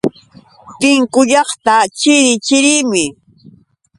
Tinku 0.79 1.19
llaqta 1.31 1.75
chiri 1.99 2.31
chirimi. 2.45 3.05